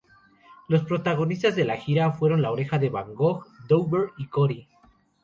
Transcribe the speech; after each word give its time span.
Los 0.67 0.83
protagonistas 0.83 1.55
de 1.55 1.63
la 1.63 1.77
Gira 1.77 2.11
fueron 2.11 2.41
La 2.41 2.51
Oreja 2.51 2.79
de 2.79 2.89
Van 2.89 3.13
Gogh, 3.13 3.45
Dover 3.67 4.09
y 4.17 4.25
Coti. 4.25 4.67